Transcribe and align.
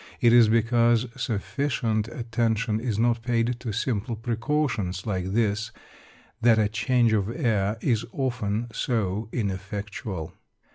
It 0.19 0.33
is 0.33 0.49
because 0.49 1.05
sufficient 1.15 2.07
attention 2.07 2.79
is 2.79 2.97
not 2.97 3.21
paid 3.21 3.59
to 3.59 3.71
simple 3.71 4.15
precautions 4.15 5.05
like 5.05 5.33
this 5.33 5.71
that 6.41 6.57
a 6.57 6.67
change 6.69 7.13
of 7.13 7.29
air 7.29 7.77
is 7.81 8.03
often 8.11 8.69
so 8.73 9.29
ineffectual. 9.31 10.33